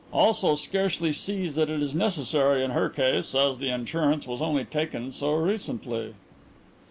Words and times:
Also 0.11 0.55
scarcely 0.55 1.13
sees 1.13 1.53
that 1.53 1.69
it 1.69 1.79
is 1.79 1.93
necessary 1.93 2.63
in 2.63 2.71
her 2.71 2.89
case 2.89 3.35
as 3.35 3.59
the 3.59 3.69
insurance 3.69 4.25
was 4.25 4.41
only 4.41 4.65
taken 4.65 5.11
so 5.11 5.33
recently." 5.35 6.15